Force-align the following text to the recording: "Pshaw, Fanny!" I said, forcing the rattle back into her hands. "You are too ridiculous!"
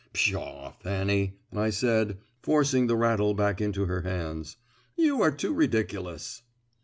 "Pshaw, 0.13 0.73
Fanny!" 0.81 1.37
I 1.55 1.69
said, 1.69 2.17
forcing 2.41 2.87
the 2.87 2.97
rattle 2.97 3.35
back 3.35 3.61
into 3.61 3.85
her 3.85 4.01
hands. 4.01 4.57
"You 4.95 5.21
are 5.21 5.29
too 5.31 5.53
ridiculous!" 5.53 6.41